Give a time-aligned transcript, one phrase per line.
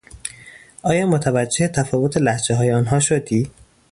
[0.81, 3.51] آیا متوجه تفاوت لهجههای آنها شدی؟